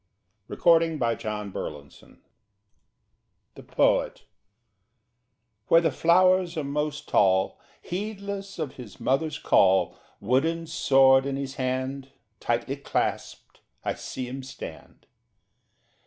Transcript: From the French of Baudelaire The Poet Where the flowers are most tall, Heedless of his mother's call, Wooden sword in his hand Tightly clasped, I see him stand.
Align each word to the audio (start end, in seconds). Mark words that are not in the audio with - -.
From 0.47 0.55
the 0.55 0.61
French 0.99 1.23
of 1.27 1.53
Baudelaire 1.53 2.17
The 3.53 3.61
Poet 3.61 4.23
Where 5.67 5.79
the 5.81 5.91
flowers 5.91 6.57
are 6.57 6.63
most 6.63 7.07
tall, 7.07 7.59
Heedless 7.83 8.57
of 8.57 8.77
his 8.77 8.99
mother's 8.99 9.37
call, 9.37 9.95
Wooden 10.19 10.65
sword 10.65 11.27
in 11.27 11.35
his 11.35 11.53
hand 11.57 12.13
Tightly 12.39 12.77
clasped, 12.77 13.61
I 13.85 13.93
see 13.93 14.27
him 14.27 14.41
stand. 14.41 15.05